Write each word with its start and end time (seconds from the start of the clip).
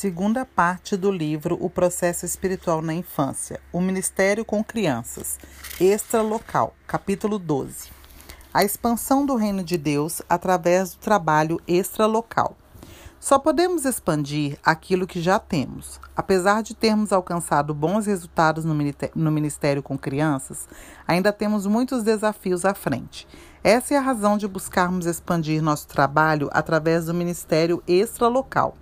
Segunda 0.00 0.46
parte 0.46 0.96
do 0.96 1.12
livro 1.12 1.58
O 1.60 1.68
Processo 1.68 2.24
Espiritual 2.24 2.80
na 2.80 2.94
Infância, 2.94 3.60
o 3.70 3.82
Ministério 3.82 4.46
com 4.46 4.64
Crianças, 4.64 5.38
Extra 5.78 6.22
Local, 6.22 6.74
capítulo 6.86 7.38
12. 7.38 7.90
A 8.54 8.64
expansão 8.64 9.26
do 9.26 9.36
reino 9.36 9.62
de 9.62 9.76
Deus 9.76 10.22
através 10.26 10.94
do 10.94 11.00
trabalho 11.00 11.60
extralocal. 11.68 12.56
Só 13.20 13.38
podemos 13.38 13.84
expandir 13.84 14.58
aquilo 14.64 15.06
que 15.06 15.20
já 15.20 15.38
temos. 15.38 16.00
Apesar 16.16 16.62
de 16.62 16.74
termos 16.74 17.12
alcançado 17.12 17.74
bons 17.74 18.06
resultados 18.06 18.64
no 18.64 19.30
Ministério 19.30 19.82
com 19.82 19.98
Crianças, 19.98 20.66
ainda 21.06 21.30
temos 21.30 21.66
muitos 21.66 22.02
desafios 22.02 22.64
à 22.64 22.72
frente. 22.72 23.28
Essa 23.62 23.92
é 23.92 23.98
a 23.98 24.00
razão 24.00 24.38
de 24.38 24.48
buscarmos 24.48 25.04
expandir 25.04 25.62
nosso 25.62 25.86
trabalho 25.86 26.48
através 26.52 27.04
do 27.04 27.12
Ministério 27.12 27.82
Extralocal. 27.86 28.78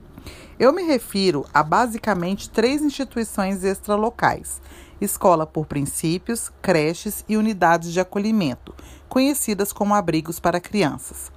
Eu 0.59 0.73
me 0.73 0.83
refiro 0.83 1.45
a 1.55 1.63
basicamente 1.63 2.51
três 2.51 2.83
instituições 2.83 3.63
extralocais: 3.63 4.61
escola 5.01 5.47
por 5.47 5.67
princípios, 5.67 6.51
creches 6.61 7.25
e 7.29 7.37
unidades 7.37 7.93
de 7.93 8.01
acolhimento, 8.01 8.75
conhecidas 9.09 9.73
como 9.73 9.95
abrigos 9.95 10.41
para 10.41 10.61
crianças. 10.61 11.31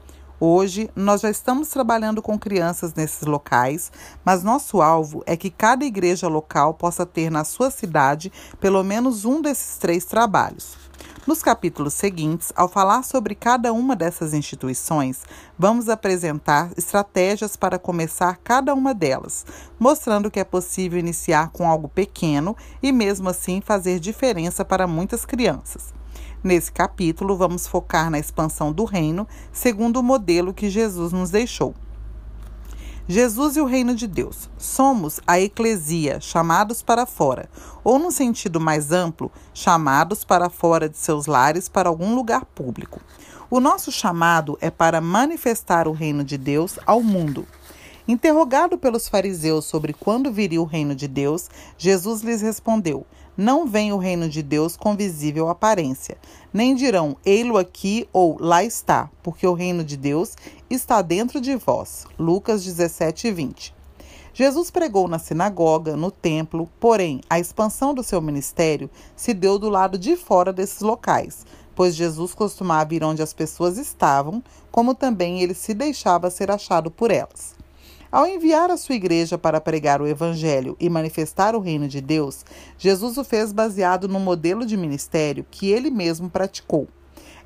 Hoje, 0.44 0.90
nós 0.96 1.22
já 1.22 1.30
estamos 1.30 1.70
trabalhando 1.70 2.20
com 2.20 2.40
crianças 2.40 2.96
nesses 2.96 3.28
locais, 3.28 3.92
mas 4.26 4.44
nosso 4.44 4.82
alvo 4.82 5.22
é 5.28 5.38
que 5.38 5.52
cada 5.52 5.86
igreja 5.86 6.28
local 6.28 6.74
possa 6.74 7.06
ter 7.06 7.30
na 7.30 7.44
sua 7.44 7.70
cidade 7.70 8.32
pelo 8.60 8.84
menos 8.84 9.24
um 9.24 9.40
desses 9.40 9.78
três 9.78 10.04
trabalhos. 10.04 10.76
Nos 11.28 11.44
capítulos 11.44 11.94
seguintes, 11.94 12.52
ao 12.56 12.68
falar 12.68 13.04
sobre 13.04 13.36
cada 13.36 13.72
uma 13.72 13.96
dessas 13.96 14.34
instituições, 14.34 15.22
vamos 15.58 15.88
apresentar 15.88 16.72
estratégias 16.76 17.56
para 17.56 17.78
começar 17.78 18.40
cada 18.44 18.74
uma 18.74 18.92
delas, 18.92 19.46
mostrando 19.80 20.32
que 20.32 20.40
é 20.40 20.44
possível 20.44 20.98
iniciar 20.98 21.52
com 21.52 21.70
algo 21.70 21.88
pequeno 21.88 22.58
e, 22.82 22.92
mesmo 22.92 23.30
assim, 23.30 23.62
fazer 23.62 24.00
diferença 24.00 24.66
para 24.66 24.88
muitas 24.88 25.24
crianças. 25.24 25.94
Nesse 26.44 26.72
capítulo, 26.72 27.38
vamos 27.38 27.68
focar 27.68 28.10
na 28.10 28.18
expansão 28.18 28.74
do 28.74 28.84
reino, 28.84 29.28
segundo 29.54 30.00
o 30.00 30.04
modelo 30.04 30.56
que 30.56 30.72
Jesus 30.72 31.14
nos 31.14 31.30
deixou. 31.30 31.76
Jesus 33.08 33.58
e 33.58 33.62
o 33.62 33.66
reino 33.66 33.96
de 33.96 34.08
Deus. 34.08 34.50
Somos 34.58 35.20
a 35.26 35.40
eclesia, 35.40 36.20
chamados 36.22 36.82
para 36.82 37.06
fora, 37.06 37.50
ou, 37.84 38.00
no 38.00 38.12
sentido 38.12 38.60
mais 38.60 38.92
amplo, 38.92 39.32
chamados 39.54 40.24
para 40.24 40.50
fora 40.50 40.88
de 40.88 40.98
seus 40.98 41.26
lares 41.26 41.68
para 41.68 41.90
algum 41.90 42.16
lugar 42.16 42.46
público. 42.46 43.02
O 43.50 43.60
nosso 43.60 43.92
chamado 43.92 44.58
é 44.62 44.70
para 44.70 45.02
manifestar 45.02 45.88
o 45.88 45.92
reino 45.92 46.24
de 46.24 46.38
Deus 46.38 46.80
ao 46.86 47.04
mundo. 47.04 47.46
Interrogado 48.12 48.78
pelos 48.78 49.08
fariseus 49.08 49.64
sobre 49.64 49.94
quando 49.94 50.34
viria 50.34 50.62
o 50.62 50.66
reino 50.66 50.94
de 50.94 51.08
Deus, 51.08 51.50
Jesus 51.78 52.22
lhes 52.22 52.42
respondeu: 52.42 53.06
Não 53.38 53.66
vem 53.66 53.94
o 53.94 53.98
reino 53.98 54.28
de 54.28 54.44
Deus 54.44 54.76
com 54.76 54.98
visível 54.98 55.48
aparência, 55.48 56.18
nem 56.52 56.76
dirão 56.76 57.16
ei-lo 57.26 57.58
aqui 57.58 58.06
ou 58.12 58.36
lá 58.38 58.66
está, 58.66 59.10
porque 59.24 59.48
o 59.48 59.54
reino 59.54 59.82
de 59.82 59.96
Deus 59.96 60.36
está 60.70 61.02
dentro 61.02 61.40
de 61.40 61.56
vós. 61.56 62.06
Lucas 62.20 62.66
17, 62.66 63.32
20. 63.32 63.74
Jesus 64.34 64.70
pregou 64.70 65.08
na 65.08 65.18
sinagoga, 65.18 65.96
no 65.96 66.12
templo, 66.12 66.70
porém 66.82 67.22
a 67.30 67.40
expansão 67.40 67.94
do 67.94 68.04
seu 68.04 68.22
ministério 68.22 68.90
se 69.16 69.34
deu 69.34 69.58
do 69.58 69.70
lado 69.70 69.98
de 69.98 70.18
fora 70.18 70.52
desses 70.52 70.82
locais, 70.82 71.46
pois 71.74 71.96
Jesus 71.96 72.34
costumava 72.34 72.94
ir 72.94 73.06
onde 73.06 73.22
as 73.22 73.32
pessoas 73.32 73.78
estavam, 73.78 74.44
como 74.70 74.94
também 74.94 75.42
ele 75.42 75.54
se 75.54 75.74
deixava 75.74 76.30
ser 76.30 76.52
achado 76.52 76.92
por 76.92 77.10
elas. 77.10 77.61
Ao 78.12 78.28
enviar 78.28 78.70
a 78.70 78.76
sua 78.76 78.96
igreja 78.96 79.38
para 79.38 79.62
pregar 79.62 80.02
o 80.02 80.08
Evangelho 80.08 80.76
e 80.82 80.90
manifestar 80.90 81.56
o 81.56 81.62
reino 81.62 81.88
de 81.88 82.02
Deus, 82.02 82.44
Jesus 82.78 83.18
o 83.18 83.24
fez 83.24 83.54
baseado 83.54 84.06
no 84.10 84.20
modelo 84.20 84.66
de 84.66 84.76
ministério 84.76 85.46
que 85.50 85.72
ele 85.72 85.90
mesmo 85.90 86.30
praticou. 86.30 86.90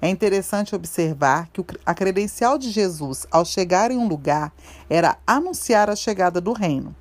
É 0.01 0.09
interessante 0.09 0.75
observar 0.75 1.49
que 1.53 1.63
a 1.85 1.93
credencial 1.93 2.57
de 2.57 2.71
Jesus 2.71 3.27
ao 3.29 3.45
chegar 3.45 3.91
em 3.91 3.97
um 3.97 4.07
lugar 4.07 4.51
era 4.89 5.19
anunciar 5.27 5.87
a 5.87 5.95
chegada 5.95 6.41
do 6.41 6.51
reino. 6.51 6.95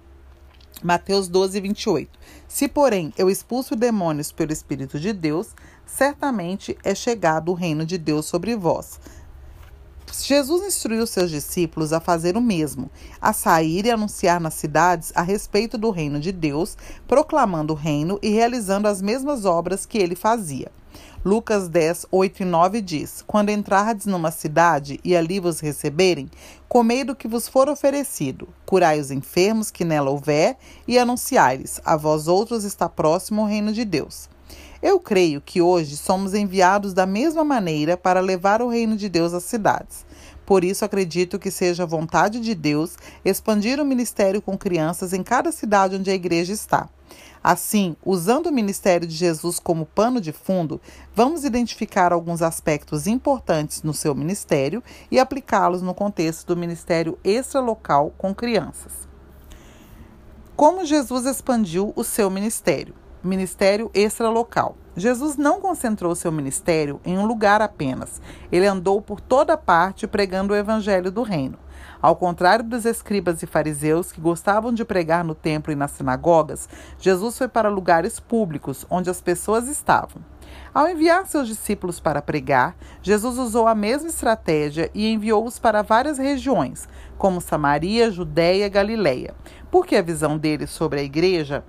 Mateus 0.83 1.27
12, 1.27 1.59
28. 1.59 2.19
Se, 2.47 2.69
porém, 2.69 3.15
eu 3.17 3.31
expulso 3.31 3.75
demônios 3.75 4.31
pelo 4.31 4.53
Espírito 4.53 5.01
de 5.01 5.15
Deus, 5.15 5.55
certamente 5.87 6.77
é 6.85 6.95
chegado 6.95 7.51
o 7.51 7.55
reino 7.55 7.87
de 7.87 7.97
Deus 7.97 8.27
sobre 8.27 8.55
vós. 8.55 9.01
Jesus 10.23 10.63
instruiu 10.67 11.07
seus 11.07 11.31
discípulos 11.31 11.93
a 11.93 12.01
fazer 12.01 12.37
o 12.37 12.41
mesmo, 12.41 12.91
a 13.21 13.33
sair 13.33 13.87
e 13.87 13.91
anunciar 13.91 14.41
nas 14.41 14.55
cidades 14.55 15.13
a 15.15 15.23
respeito 15.23 15.77
do 15.79 15.91
reino 15.91 16.21
de 16.21 16.31
Deus, 16.31 16.77
proclamando 17.09 17.73
o 17.73 17.77
reino 17.77 18.19
e 18.23 18.29
realizando 18.29 18.87
as 18.87 19.01
mesmas 19.01 19.45
obras 19.45 19.87
que 19.87 19.99
ele 19.99 20.15
fazia. 20.15 20.71
Lucas 21.25 21.69
10, 21.69 22.07
8 22.13 22.43
e 22.43 22.45
9 22.45 22.81
diz: 22.83 23.25
Quando 23.27 23.49
entrardes 23.49 24.05
numa 24.05 24.31
cidade 24.31 25.01
e 25.03 25.17
ali 25.17 25.41
vos 25.41 25.59
receberem, 25.59 26.31
comei 26.69 27.03
do 27.03 27.17
que 27.17 27.27
vos 27.27 27.49
for 27.49 27.67
oferecido, 27.69 28.47
curai 28.67 29.01
os 29.01 29.11
enfermos 29.11 29.71
que 29.71 29.87
nela 29.87 30.11
houver 30.11 30.59
e 30.87 30.99
anunciai-lhes: 30.99 31.81
A 31.83 31.97
vós 31.97 32.29
outros 32.29 32.65
está 32.65 32.91
próximo 32.91 33.43
o 33.43 33.47
reino 33.47 33.73
de 33.73 33.87
Deus. 33.87 34.29
Eu 34.85 35.01
creio 35.01 35.41
que 35.41 35.63
hoje 35.63 35.97
somos 35.97 36.35
enviados 36.35 36.93
da 36.93 37.07
mesma 37.07 37.43
maneira 37.43 37.97
para 37.97 38.21
levar 38.21 38.61
o 38.61 38.69
reino 38.69 38.99
de 38.99 39.09
Deus 39.09 39.33
às 39.33 39.45
cidades. 39.45 40.05
Por 40.45 40.63
isso, 40.63 40.85
acredito 40.85 41.39
que 41.39 41.51
seja 41.51 41.87
vontade 41.87 42.39
de 42.39 42.55
Deus 42.55 42.99
expandir 43.25 43.81
o 43.81 43.85
ministério 43.87 44.43
com 44.43 44.59
crianças 44.59 45.15
em 45.15 45.23
cada 45.23 45.51
cidade 45.51 45.97
onde 45.97 46.11
a 46.11 46.15
igreja 46.15 46.53
está. 46.53 46.87
Assim, 47.43 47.97
usando 48.05 48.49
o 48.49 48.53
ministério 48.53 49.09
de 49.09 49.15
Jesus 49.15 49.59
como 49.59 49.87
pano 49.87 50.21
de 50.21 50.33
fundo, 50.33 50.79
vamos 51.15 51.45
identificar 51.45 52.13
alguns 52.13 52.43
aspectos 52.43 53.07
importantes 53.07 53.83
no 53.83 53.95
seu 53.95 54.15
ministério 54.15 54.85
e 55.11 55.19
aplicá-los 55.19 55.81
no 55.81 55.95
contexto 55.95 56.49
do 56.49 56.61
ministério 56.61 57.19
extralocal 57.25 58.13
com 58.19 58.35
crianças. 58.35 58.93
Como 60.55 60.85
Jesus 60.85 61.25
expandiu 61.25 61.91
o 61.97 62.05
seu 62.05 62.29
ministério? 62.29 63.03
Ministério 63.27 63.91
extralocal. 63.95 64.77
Jesus 64.97 65.37
não 65.37 65.61
concentrou 65.61 66.15
seu 66.15 66.31
ministério 66.31 67.01
em 67.05 67.19
um 67.19 67.27
lugar 67.27 67.61
apenas. 67.61 68.21
Ele 68.53 68.67
andou 68.67 69.03
por 69.03 69.21
toda 69.21 69.57
parte 69.57 70.07
pregando 70.07 70.53
o 70.53 70.57
evangelho 70.57 71.11
do 71.11 71.23
reino. 71.23 71.59
Ao 72.01 72.15
contrário 72.15 72.65
dos 72.65 72.85
escribas 72.85 73.43
e 73.43 73.47
fariseus 73.47 74.13
que 74.13 74.21
gostavam 74.21 74.73
de 74.73 74.85
pregar 74.85 75.25
no 75.25 75.35
templo 75.35 75.73
e 75.73 75.77
nas 75.77 75.93
sinagogas, 75.93 76.69
Jesus 76.99 77.39
foi 77.39 77.49
para 77.49 77.71
lugares 77.71 78.21
públicos 78.21 78.87
onde 78.91 79.09
as 79.09 79.21
pessoas 79.21 79.69
estavam. 79.69 80.23
Ao 80.73 80.89
enviar 80.89 81.27
seus 81.27 81.49
discípulos 81.49 82.01
para 82.01 82.21
pregar, 82.21 82.77
Jesus 83.03 83.39
usou 83.39 83.67
a 83.67 83.75
mesma 83.75 84.09
estratégia 84.09 84.91
e 84.93 85.11
enviou-os 85.11 85.59
para 85.59 85.83
várias 85.83 86.19
regiões, 86.19 86.89
como 87.17 87.41
Samaria, 87.41 88.11
Judéia 88.11 88.67
e 88.67 88.71
Galiléia, 88.71 89.35
porque 89.71 89.97
a 89.97 90.03
visão 90.03 90.37
dele 90.37 90.67
sobre 90.67 91.01
a 91.01 91.03
igreja 91.03 91.65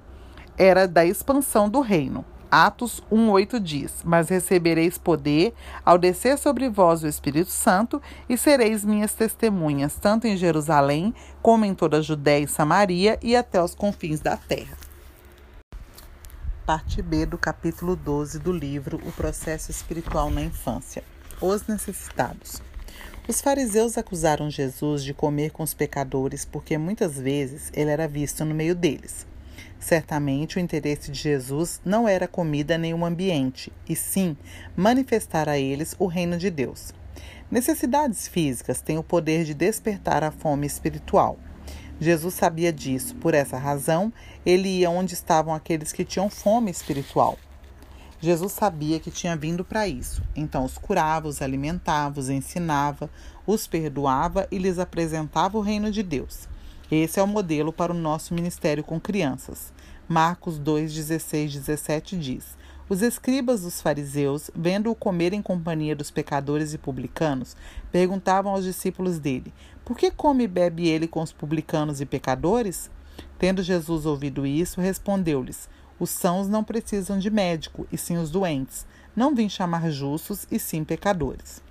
era 0.57 0.87
da 0.87 1.05
expansão 1.05 1.69
do 1.69 1.81
reino. 1.81 2.23
Atos 2.49 3.01
1:8 3.11 3.59
diz: 3.59 4.01
Mas 4.03 4.29
recebereis 4.29 4.97
poder 4.97 5.53
ao 5.83 5.97
descer 5.97 6.37
sobre 6.37 6.69
vós 6.69 7.03
o 7.03 7.07
Espírito 7.07 7.51
Santo, 7.51 8.01
e 8.29 8.37
sereis 8.37 8.85
minhas 8.85 9.13
testemunhas, 9.13 9.95
tanto 9.95 10.25
em 10.27 10.37
Jerusalém, 10.37 11.13
como 11.41 11.65
em 11.65 11.75
toda 11.75 11.97
a 11.97 12.01
Judéia 12.01 12.43
e 12.43 12.47
Samaria 12.47 13.19
e 13.21 13.35
até 13.35 13.61
os 13.61 13.75
confins 13.75 14.21
da 14.21 14.37
terra. 14.37 14.77
Parte 16.65 17.01
B 17.01 17.25
do 17.25 17.37
capítulo 17.37 17.95
12 17.95 18.39
do 18.39 18.51
livro 18.51 18.99
O 19.05 19.11
Processo 19.11 19.69
Espiritual 19.69 20.31
na 20.31 20.41
Infância. 20.41 21.03
Os 21.41 21.67
necessitados. 21.67 22.61
Os 23.27 23.41
fariseus 23.41 23.97
acusaram 23.97 24.49
Jesus 24.49 25.03
de 25.03 25.13
comer 25.13 25.51
com 25.51 25.61
os 25.61 25.73
pecadores 25.73 26.45
porque 26.45 26.77
muitas 26.77 27.19
vezes 27.19 27.71
ele 27.73 27.91
era 27.91 28.07
visto 28.07 28.45
no 28.45 28.55
meio 28.55 28.73
deles. 28.73 29.27
Certamente 29.79 30.57
o 30.57 30.59
interesse 30.59 31.11
de 31.11 31.19
Jesus 31.19 31.79
não 31.85 32.07
era 32.07 32.27
comida 32.27 32.77
nem 32.77 32.93
o 32.93 33.05
ambiente, 33.05 33.71
e 33.87 33.95
sim 33.95 34.35
manifestar 34.75 35.47
a 35.47 35.57
eles 35.57 35.95
o 35.99 36.07
reino 36.07 36.37
de 36.37 36.49
Deus. 36.49 36.93
Necessidades 37.51 38.27
físicas 38.27 38.81
têm 38.81 38.97
o 38.97 39.03
poder 39.03 39.45
de 39.45 39.53
despertar 39.53 40.23
a 40.23 40.31
fome 40.31 40.65
espiritual. 40.65 41.37
Jesus 41.99 42.33
sabia 42.33 42.73
disso, 42.73 43.15
por 43.15 43.33
essa 43.33 43.57
razão, 43.57 44.11
ele 44.45 44.67
ia 44.67 44.89
onde 44.89 45.13
estavam 45.13 45.53
aqueles 45.53 45.91
que 45.91 46.03
tinham 46.03 46.29
fome 46.29 46.71
espiritual. 46.71 47.37
Jesus 48.19 48.53
sabia 48.53 48.99
que 48.99 49.11
tinha 49.11 49.35
vindo 49.35 49.63
para 49.63 49.87
isso, 49.87 50.23
então 50.35 50.65
os 50.65 50.77
curava, 50.77 51.27
os 51.27 51.41
alimentava, 51.41 52.19
os 52.19 52.29
ensinava, 52.29 53.09
os 53.45 53.67
perdoava 53.67 54.47
e 54.49 54.57
lhes 54.57 54.79
apresentava 54.79 55.57
o 55.57 55.61
reino 55.61 55.91
de 55.91 56.01
Deus. 56.01 56.47
Esse 56.91 57.19
é 57.19 57.23
o 57.23 57.27
modelo 57.27 57.73
para 57.73 57.91
o 57.91 57.97
nosso 57.97 58.31
ministério 58.31 58.83
com 58.83 58.99
crianças. 58.99 59.73
Marcos 60.07 60.59
2, 60.59 60.93
16, 60.93 61.53
17 61.53 62.15
diz: 62.15 62.55
Os 62.87 63.01
escribas 63.01 63.63
dos 63.63 63.81
fariseus, 63.81 64.51
vendo-o 64.55 64.93
comer 64.93 65.33
em 65.33 65.41
companhia 65.41 65.95
dos 65.95 66.11
pecadores 66.11 66.75
e 66.75 66.77
publicanos, 66.77 67.57
perguntavam 67.91 68.51
aos 68.51 68.63
discípulos 68.63 69.17
dele: 69.17 69.51
Por 69.83 69.97
que 69.97 70.11
come 70.11 70.43
e 70.43 70.47
bebe 70.47 70.87
ele 70.87 71.07
com 71.07 71.23
os 71.23 71.31
publicanos 71.31 72.01
e 72.01 72.05
pecadores? 72.05 72.91
Tendo 73.39 73.63
Jesus 73.63 74.05
ouvido 74.05 74.45
isso, 74.45 74.79
respondeu-lhes: 74.79 75.67
Os 75.99 76.11
sãos 76.11 76.47
não 76.47 76.63
precisam 76.63 77.17
de 77.17 77.31
médico, 77.31 77.87
e 77.91 77.97
sim 77.97 78.17
os 78.17 78.29
doentes. 78.29 78.85
Não 79.15 79.33
vim 79.33 79.49
chamar 79.49 79.89
justos, 79.89 80.45
e 80.51 80.59
sim 80.59 80.83
pecadores. 80.83 81.63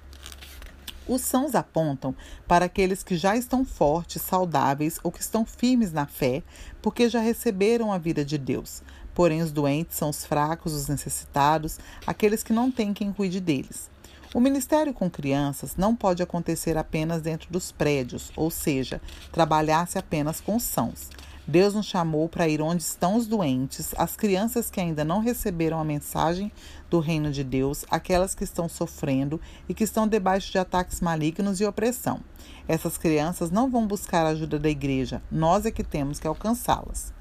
Os 1.07 1.21
sãos 1.21 1.55
apontam 1.55 2.15
para 2.49 2.65
aqueles 2.65 3.03
que 3.03 3.17
já 3.17 3.37
estão 3.37 3.65
fortes, 3.65 4.23
saudáveis 4.23 4.99
ou 5.03 5.13
que 5.13 5.21
estão 5.21 5.45
firmes 5.45 5.93
na 5.93 6.07
fé, 6.07 6.43
porque 6.81 7.09
já 7.09 7.21
receberam 7.21 7.93
a 7.93 7.99
vida 7.99 8.25
de 8.25 8.39
Deus. 8.39 8.83
Porém, 9.15 9.43
os 9.43 9.53
doentes 9.53 9.97
são 9.97 10.09
os 10.09 10.25
fracos, 10.25 10.73
os 10.73 10.89
necessitados, 10.89 11.79
aqueles 12.07 12.43
que 12.43 12.53
não 12.53 12.71
têm 12.71 12.95
quem 12.95 13.13
cuide 13.13 13.39
deles. 13.39 13.91
O 14.35 14.41
ministério 14.41 14.93
com 14.93 15.09
crianças 15.09 15.77
não 15.77 15.95
pode 15.95 16.23
acontecer 16.23 16.77
apenas 16.77 17.23
dentro 17.23 17.53
dos 17.53 17.71
prédios, 17.71 18.33
ou 18.35 18.51
seja, 18.51 19.01
trabalhar-se 19.31 19.97
apenas 19.97 20.41
com 20.41 20.59
sãos. 20.59 21.09
Deus 21.47 21.75
nos 21.75 21.85
chamou 21.85 22.27
para 22.27 22.49
ir 22.49 22.63
onde 22.63 22.83
estão 22.83 23.17
os 23.17 23.27
doentes, 23.27 23.95
as 23.99 24.17
crianças 24.17 24.71
que 24.71 24.81
ainda 24.81 25.05
não 25.05 25.21
receberam 25.21 25.79
a 25.79 25.85
mensagem 25.85 26.51
do 26.89 27.01
reino 27.01 27.31
de 27.31 27.45
Deus, 27.45 27.85
aquelas 27.91 28.35
que 28.35 28.45
estão 28.45 28.67
sofrendo 28.67 29.39
e 29.69 29.75
que 29.75 29.85
estão 29.85 30.09
debaixo 30.09 30.51
de 30.51 30.59
ataques 30.59 31.03
malignos 31.03 31.61
e 31.61 31.67
opressão. 31.67 32.21
Essas 32.67 32.97
crianças 32.97 33.51
não 33.51 33.71
vão 33.71 33.87
buscar 33.87 34.25
a 34.25 34.31
ajuda 34.31 34.59
da 34.59 34.71
igreja, 34.71 35.23
nós 35.31 35.67
é 35.67 35.71
que 35.71 35.85
temos 35.85 36.19
que 36.19 36.27
alcançá-las. 36.27 37.13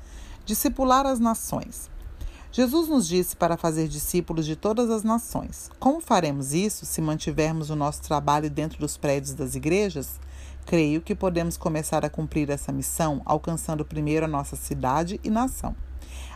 Discipular 0.45 1.05
as 1.05 1.19
nações. 1.19 1.91
Jesus 2.49 2.87
nos 2.87 3.07
disse 3.07 3.35
para 3.35 3.57
fazer 3.57 3.87
discípulos 3.87 4.45
de 4.45 4.55
todas 4.55 4.89
as 4.89 5.03
nações. 5.03 5.69
Como 5.79 5.99
faremos 5.99 6.53
isso 6.53 6.85
se 6.85 7.01
mantivermos 7.01 7.69
o 7.69 7.75
nosso 7.75 8.01
trabalho 8.03 8.49
dentro 8.49 8.79
dos 8.79 8.95
prédios 8.95 9.33
das 9.33 9.55
igrejas? 9.55 10.19
Creio 10.65 11.01
que 11.01 11.13
podemos 11.13 11.57
começar 11.57 12.05
a 12.05 12.09
cumprir 12.09 12.49
essa 12.49 12.71
missão 12.71 13.21
alcançando 13.25 13.83
primeiro 13.83 14.25
a 14.25 14.29
nossa 14.29 14.55
cidade 14.55 15.19
e 15.23 15.29
nação. 15.29 15.75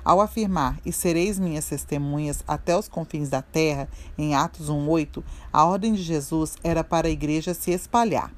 Ao 0.03 0.21
afirmar, 0.21 0.79
e 0.85 0.91
sereis 0.91 1.39
minhas 1.39 1.65
testemunhas 1.65 2.43
até 2.47 2.77
os 2.77 2.87
confins 2.87 3.29
da 3.29 3.41
terra, 3.41 3.89
em 4.17 4.35
Atos 4.35 4.69
1,8, 4.69 5.23
a 5.51 5.65
ordem 5.65 5.93
de 5.93 6.01
Jesus 6.01 6.55
era 6.63 6.83
para 6.83 7.07
a 7.07 7.11
igreja 7.11 7.53
se 7.53 7.71
espalhar. 7.71 8.31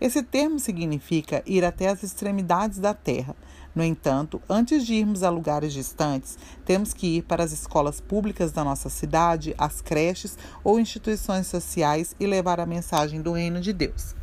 Esse 0.00 0.22
termo 0.22 0.58
significa 0.58 1.42
ir 1.46 1.64
até 1.64 1.88
as 1.88 2.02
extremidades 2.02 2.78
da 2.78 2.94
terra. 2.94 3.36
No 3.74 3.84
entanto, 3.84 4.40
antes 4.48 4.86
de 4.86 4.94
irmos 4.94 5.22
a 5.22 5.30
lugares 5.30 5.72
distantes, 5.72 6.38
temos 6.64 6.94
que 6.94 7.18
ir 7.18 7.22
para 7.22 7.44
as 7.44 7.52
escolas 7.52 8.00
públicas 8.00 8.52
da 8.52 8.64
nossa 8.64 8.88
cidade, 8.88 9.54
as 9.58 9.80
creches 9.80 10.38
ou 10.64 10.80
instituições 10.80 11.46
sociais 11.46 12.16
e 12.18 12.26
levar 12.26 12.58
a 12.58 12.66
mensagem 12.66 13.20
do 13.20 13.32
Reino 13.32 13.60
de 13.60 13.72
Deus. 13.72 14.14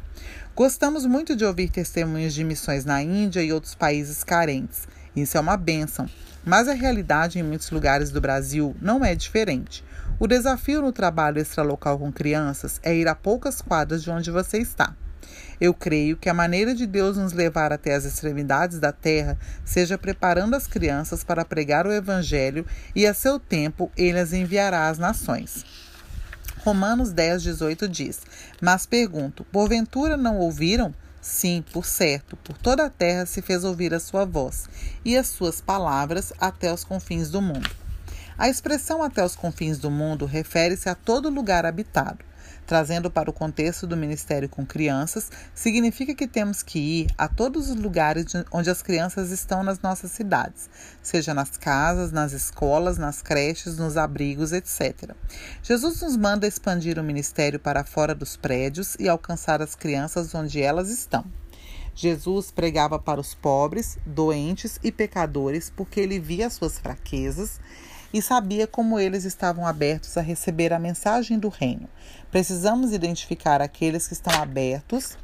Gostamos 0.55 1.03
muito 1.07 1.35
de 1.35 1.43
ouvir 1.43 1.67
testemunhos 1.67 2.31
de 2.31 2.43
missões 2.43 2.85
na 2.85 3.01
Índia 3.01 3.41
e 3.41 3.51
outros 3.51 3.73
países 3.73 4.23
carentes. 4.23 4.87
Isso 5.15 5.35
é 5.35 5.39
uma 5.39 5.57
bênção, 5.57 6.07
mas 6.45 6.67
a 6.67 6.73
realidade 6.73 7.39
em 7.39 7.43
muitos 7.43 7.71
lugares 7.71 8.11
do 8.11 8.21
Brasil 8.21 8.75
não 8.79 9.03
é 9.03 9.15
diferente. 9.15 9.83
O 10.19 10.27
desafio 10.27 10.79
no 10.79 10.91
trabalho 10.91 11.39
extralocal 11.39 11.97
com 11.97 12.11
crianças 12.11 12.79
é 12.83 12.95
ir 12.95 13.07
a 13.07 13.15
poucas 13.15 13.63
quadras 13.63 14.03
de 14.03 14.11
onde 14.11 14.29
você 14.29 14.59
está. 14.59 14.95
Eu 15.59 15.73
creio 15.73 16.17
que 16.17 16.29
a 16.29 16.35
maneira 16.35 16.75
de 16.75 16.85
Deus 16.85 17.17
nos 17.17 17.33
levar 17.33 17.73
até 17.73 17.95
as 17.95 18.05
extremidades 18.05 18.79
da 18.79 18.91
terra 18.91 19.39
seja 19.65 19.97
preparando 19.97 20.55
as 20.55 20.67
crianças 20.67 21.23
para 21.23 21.43
pregar 21.43 21.87
o 21.87 21.91
Evangelho 21.91 22.63
e, 22.95 23.07
a 23.07 23.13
seu 23.15 23.39
tempo, 23.39 23.91
ele 23.97 24.19
as 24.19 24.33
enviará 24.33 24.87
às 24.87 24.99
nações. 24.99 25.65
Romanos 26.63 27.11
10, 27.11 27.43
18 27.43 27.89
diz: 27.89 28.21
Mas 28.61 28.85
pergunto, 28.85 29.43
porventura 29.51 30.15
não 30.15 30.37
ouviram? 30.37 30.95
Sim, 31.21 31.63
por 31.73 31.85
certo, 31.85 32.37
por 32.37 32.57
toda 32.57 32.85
a 32.85 32.89
terra 32.89 33.25
se 33.25 33.41
fez 33.41 33.65
ouvir 33.65 33.93
a 33.93 33.99
sua 33.99 34.23
voz, 34.23 34.69
e 35.03 35.17
as 35.17 35.27
suas 35.27 35.59
palavras 35.59 36.31
até 36.39 36.73
os 36.73 36.85
confins 36.85 37.29
do 37.29 37.41
mundo. 37.41 37.69
A 38.37 38.47
expressão 38.47 39.03
até 39.03 39.23
os 39.23 39.35
confins 39.35 39.77
do 39.77 39.91
mundo 39.91 40.25
refere-se 40.25 40.87
a 40.87 40.95
todo 40.95 41.29
lugar 41.29 41.65
habitado 41.65 42.23
trazendo 42.65 43.11
para 43.11 43.29
o 43.29 43.33
contexto 43.33 43.85
do 43.85 43.97
ministério 43.97 44.49
com 44.49 44.65
crianças, 44.65 45.29
significa 45.53 46.15
que 46.15 46.27
temos 46.27 46.63
que 46.63 46.79
ir 46.79 47.07
a 47.17 47.27
todos 47.27 47.69
os 47.69 47.75
lugares 47.75 48.25
onde 48.51 48.69
as 48.69 48.81
crianças 48.81 49.31
estão 49.31 49.63
nas 49.63 49.79
nossas 49.81 50.11
cidades, 50.11 50.69
seja 51.01 51.33
nas 51.33 51.57
casas, 51.57 52.11
nas 52.11 52.31
escolas, 52.33 52.97
nas 52.97 53.21
creches, 53.21 53.77
nos 53.77 53.97
abrigos, 53.97 54.51
etc. 54.51 55.11
Jesus 55.61 56.01
nos 56.01 56.15
manda 56.15 56.47
expandir 56.47 56.97
o 56.97 57.03
ministério 57.03 57.59
para 57.59 57.83
fora 57.83 58.15
dos 58.15 58.35
prédios 58.35 58.95
e 58.99 59.07
alcançar 59.07 59.61
as 59.61 59.75
crianças 59.75 60.33
onde 60.33 60.61
elas 60.61 60.89
estão. 60.89 61.25
Jesus 61.95 62.49
pregava 62.49 62.97
para 62.97 63.21
os 63.21 63.35
pobres, 63.35 63.97
doentes 64.05 64.79
e 64.83 64.91
pecadores 64.91 65.69
porque 65.69 65.99
ele 65.99 66.19
via 66.19 66.49
suas 66.49 66.79
fraquezas 66.79 67.59
e 68.13 68.21
sabia 68.21 68.67
como 68.67 68.99
eles 68.99 69.25
estavam 69.25 69.65
abertos 69.65 70.15
a 70.17 70.21
receber 70.21 70.71
a 70.71 70.79
mensagem 70.79 71.39
do 71.39 71.49
reino. 71.49 71.89
Precisamos 72.31 72.93
identificar 72.93 73.59
aqueles 73.59 74.07
que 74.07 74.13
estão 74.13 74.33
abertos 74.39 75.17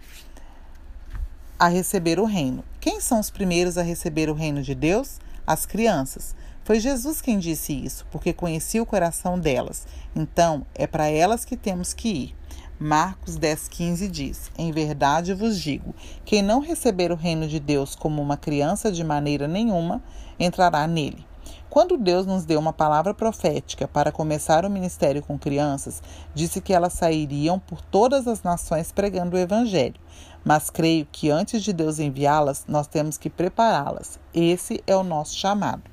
a 1.60 1.68
receber 1.68 2.20
o 2.20 2.26
reino. 2.26 2.64
Quem 2.80 3.00
são 3.00 3.20
os 3.20 3.30
primeiros 3.30 3.78
a 3.78 3.84
receber 3.84 4.30
o 4.30 4.34
reino 4.34 4.64
de 4.64 4.74
Deus? 4.74 5.20
As 5.46 5.66
crianças. 5.66 6.36
Foi 6.64 6.80
Jesus 6.80 7.22
quem 7.22 7.38
disse 7.38 7.74
isso, 7.74 8.06
porque 8.12 8.32
conhecia 8.34 8.82
o 8.82 8.86
coração 8.86 9.40
delas. 9.40 9.88
Então, 10.16 10.66
é 10.74 10.88
para 10.88 11.08
elas 11.08 11.46
que 11.46 11.58
temos 11.58 11.94
que 11.94 12.10
ir. 12.10 12.36
Marcos 12.80 13.38
10,15 13.38 14.10
diz: 14.10 14.52
Em 14.58 14.72
verdade 14.72 15.34
vos 15.34 15.60
digo: 15.60 15.94
quem 16.24 16.42
não 16.42 16.62
receber 16.62 17.12
o 17.12 17.16
reino 17.16 17.48
de 17.48 17.60
Deus 17.60 17.94
como 17.94 18.22
uma 18.22 18.38
criança 18.38 18.92
de 18.92 19.04
maneira 19.04 19.48
nenhuma 19.48 20.02
entrará 20.40 20.88
nele. 20.88 21.29
Quando 21.70 21.98
Deus 21.98 22.26
nos 22.26 22.46
deu 22.46 22.60
uma 22.60 22.74
palavra 22.74 23.14
profética 23.14 23.88
para 23.88 24.12
começar 24.12 24.66
o 24.66 24.70
ministério 24.70 25.22
com 25.22 25.38
crianças, 25.38 26.02
disse 26.34 26.60
que 26.60 26.74
elas 26.74 26.94
sairiam 26.94 27.60
por 27.60 27.80
todas 27.80 28.28
as 28.28 28.42
nações 28.42 28.92
pregando 28.92 29.36
o 29.36 29.40
Evangelho. 29.40 30.02
Mas 30.44 30.72
creio 30.72 31.08
que 31.12 31.30
antes 31.30 31.62
de 31.62 31.72
Deus 31.72 32.00
enviá-las, 32.00 32.66
nós 32.68 32.88
temos 32.88 33.20
que 33.20 33.30
prepará-las. 33.30 34.20
Esse 34.34 34.84
é 34.88 34.96
o 34.96 35.04
nosso 35.04 35.38
chamado. 35.38 35.84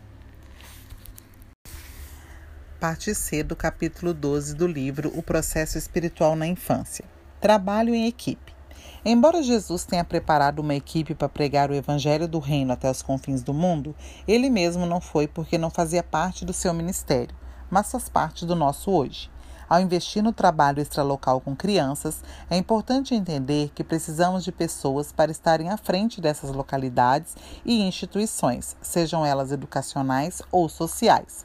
Parte 2.80 3.14
C 3.14 3.42
do 3.42 3.54
capítulo 3.54 4.14
12 4.14 4.54
do 4.54 4.66
livro 4.66 5.12
O 5.14 5.22
Processo 5.22 5.76
Espiritual 5.76 6.34
na 6.34 6.46
Infância. 6.46 7.04
Trabalho 7.38 7.94
em 7.94 8.06
equipe. 8.06 8.55
Embora 9.04 9.42
Jesus 9.42 9.84
tenha 9.84 10.04
preparado 10.04 10.58
uma 10.58 10.74
equipe 10.74 11.14
para 11.14 11.28
pregar 11.28 11.70
o 11.70 11.74
evangelho 11.74 12.26
do 12.26 12.38
reino 12.38 12.72
até 12.72 12.90
os 12.90 13.02
confins 13.02 13.42
do 13.42 13.54
mundo, 13.54 13.94
ele 14.26 14.50
mesmo 14.50 14.84
não 14.86 15.00
foi 15.00 15.28
porque 15.28 15.56
não 15.56 15.70
fazia 15.70 16.02
parte 16.02 16.44
do 16.44 16.52
seu 16.52 16.74
ministério, 16.74 17.34
mas 17.70 17.90
faz 17.90 18.08
parte 18.08 18.44
do 18.44 18.56
nosso 18.56 18.90
hoje. 18.90 19.30
Ao 19.68 19.80
investir 19.80 20.22
no 20.22 20.32
trabalho 20.32 20.80
extralocal 20.80 21.40
com 21.40 21.56
crianças, 21.56 22.22
é 22.48 22.56
importante 22.56 23.14
entender 23.14 23.70
que 23.74 23.82
precisamos 23.82 24.44
de 24.44 24.52
pessoas 24.52 25.10
para 25.10 25.32
estarem 25.32 25.70
à 25.70 25.76
frente 25.76 26.20
dessas 26.20 26.50
localidades 26.50 27.36
e 27.64 27.82
instituições, 27.82 28.76
sejam 28.80 29.26
elas 29.26 29.50
educacionais 29.50 30.40
ou 30.52 30.68
sociais. 30.68 31.44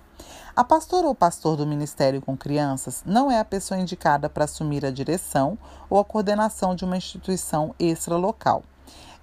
A 0.53 0.63
pastora 0.63 1.07
ou 1.07 1.15
pastor 1.15 1.55
do 1.55 1.65
ministério 1.65 2.21
com 2.21 2.35
crianças 2.35 3.03
não 3.05 3.31
é 3.31 3.39
a 3.39 3.45
pessoa 3.45 3.79
indicada 3.79 4.29
para 4.29 4.43
assumir 4.43 4.85
a 4.85 4.91
direção 4.91 5.57
ou 5.89 5.97
a 5.97 6.03
coordenação 6.03 6.75
de 6.75 6.83
uma 6.83 6.97
instituição 6.97 7.73
extralocal. 7.79 8.63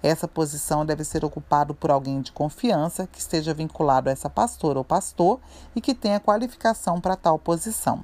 Essa 0.01 0.27
posição 0.27 0.85
deve 0.85 1.03
ser 1.03 1.23
ocupada 1.23 1.73
por 1.73 1.91
alguém 1.91 2.21
de 2.21 2.31
confiança 2.31 3.05
que 3.05 3.19
esteja 3.19 3.53
vinculado 3.53 4.09
a 4.09 4.11
essa 4.11 4.29
pastora 4.29 4.79
ou 4.79 4.83
pastor 4.83 5.39
e 5.75 5.81
que 5.81 5.93
tenha 5.93 6.19
qualificação 6.19 6.99
para 6.99 7.15
tal 7.15 7.37
posição. 7.37 8.03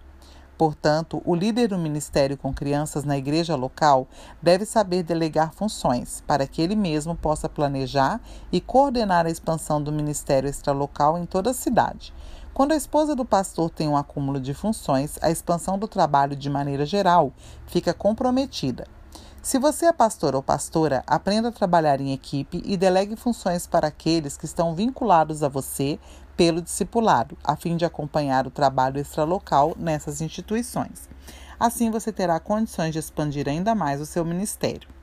Portanto, 0.57 1.21
o 1.25 1.35
líder 1.35 1.69
do 1.69 1.77
ministério 1.77 2.37
com 2.37 2.53
crianças 2.53 3.03
na 3.03 3.17
igreja 3.17 3.55
local 3.55 4.07
deve 4.41 4.65
saber 4.65 5.03
delegar 5.03 5.53
funções 5.53 6.23
para 6.25 6.47
que 6.47 6.61
ele 6.61 6.75
mesmo 6.75 7.15
possa 7.15 7.49
planejar 7.49 8.21
e 8.51 8.61
coordenar 8.61 9.25
a 9.25 9.29
expansão 9.29 9.81
do 9.81 9.91
ministério 9.91 10.49
extralocal 10.49 11.17
em 11.17 11.25
toda 11.25 11.49
a 11.49 11.53
cidade 11.53 12.13
quando 12.55 12.71
a 12.71 12.77
esposa 12.77 13.13
do 13.13 13.25
pastor 13.25 13.69
tem 13.69 13.85
um 13.89 13.97
acúmulo 13.97 14.39
de 14.39 14.53
funções, 14.53 15.19
a 15.21 15.29
expansão 15.29 15.77
do 15.77 15.89
trabalho 15.89 16.37
de 16.37 16.49
maneira 16.49 16.85
geral 16.85 17.33
fica 17.67 17.93
comprometida. 17.93 18.87
Se 19.41 19.59
você 19.59 19.87
é 19.87 19.91
pastor 19.91 20.33
ou 20.33 20.41
pastora, 20.41 21.03
aprenda 21.05 21.49
a 21.49 21.51
trabalhar 21.51 21.99
em 21.99 22.13
equipe 22.13 22.63
e 22.63 22.77
delegue 22.77 23.17
funções 23.17 23.67
para 23.67 23.89
aqueles 23.89 24.37
que 24.37 24.45
estão 24.45 24.73
vinculados 24.73 25.43
a 25.43 25.49
você 25.49 25.99
pelo 26.37 26.61
discipulado, 26.61 27.37
a 27.43 27.57
fim 27.57 27.75
de 27.75 27.83
acompanhar 27.83 28.47
o 28.47 28.51
trabalho 28.51 29.01
extralocal 29.01 29.75
nessas 29.77 30.21
instituições. 30.21 31.09
Assim 31.59 31.91
você 31.91 32.09
terá 32.09 32.39
condições 32.39 32.93
de 32.93 32.99
expandir 32.99 33.49
ainda 33.49 33.75
mais 33.75 33.99
o 33.99 34.05
seu 34.05 34.23
ministério. 34.23 34.94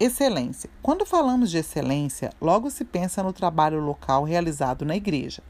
Excelência. 0.00 0.70
Quando 0.80 1.04
falamos 1.04 1.50
de 1.50 1.58
excelência, 1.58 2.32
logo 2.40 2.70
se 2.70 2.86
pensa 2.86 3.22
no 3.22 3.34
trabalho 3.34 3.78
local 3.80 4.24
realizado 4.24 4.82
na 4.82 4.96
igreja. 4.96 5.42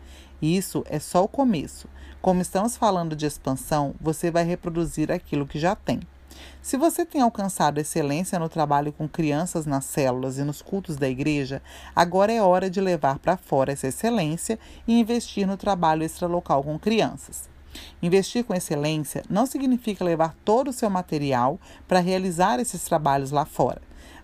Isso 0.43 0.83
é 0.89 0.99
só 0.99 1.23
o 1.23 1.29
começo. 1.29 1.87
Como 2.21 2.43
estamos 2.43 2.77
falando 2.77 3.15
de 3.15 3.27
expansão, 3.27 3.95
você 4.01 4.29
vai 4.29 4.43
reproduzir 4.43 5.13
aquilo 5.13 5.47
que 5.47 5.57
já 5.57 5.77
tem. 5.77 6.01
Se 6.61 6.77
você 6.77 7.07
tem 7.07 7.21
alcançado 7.21 7.79
excelência 7.79 8.41
no 8.41 8.49
trabalho 8.49 8.93
com 8.93 9.09
crianças 9.09 9.67
nas 9.67 9.85
células 9.85 10.37
e 10.37 10.43
nos 10.43 10.61
cultos 10.61 10.97
da 10.97 11.09
igreja, 11.09 11.63
agora 11.95 12.33
é 12.33 12.43
hora 12.43 12.69
de 12.69 12.81
levar 12.81 13.21
para 13.21 13.37
fora 13.37 13.71
essa 13.71 13.87
excelência 13.87 14.59
e 14.85 14.99
investir 14.99 15.47
no 15.47 15.57
trabalho 15.57 16.03
extralocal 16.03 16.65
com 16.65 16.77
crianças. 16.77 17.49
Investir 18.03 18.45
com 18.45 18.53
excelência 18.53 19.23
não 19.31 19.47
significa 19.47 20.05
levar 20.05 20.35
todo 20.45 20.71
o 20.71 20.73
seu 20.73 20.91
material 20.91 21.57
para 21.87 22.01
realizar 22.01 22.59
esses 22.59 22.83
trabalhos 22.83 23.31
lá 23.31 23.45
fora. 23.45 23.81